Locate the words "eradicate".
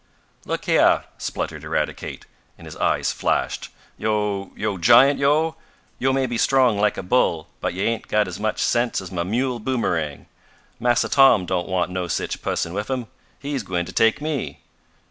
1.63-2.25